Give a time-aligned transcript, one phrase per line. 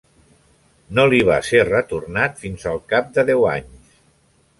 [0.99, 3.93] No li va ser retornat fins al cap de deu anys.